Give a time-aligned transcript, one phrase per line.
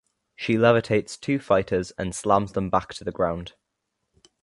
[0.35, 3.53] She levitates two fighters and slams them back to the ground.